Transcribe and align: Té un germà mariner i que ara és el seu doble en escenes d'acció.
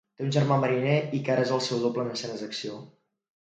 Té 0.19 0.23
un 0.27 0.31
germà 0.35 0.55
mariner 0.63 0.93
i 1.19 1.19
que 1.27 1.35
ara 1.35 1.45
és 1.49 1.53
el 1.59 1.63
seu 1.67 1.85
doble 1.85 2.07
en 2.07 2.11
escenes 2.17 2.45
d'acció. 2.47 2.83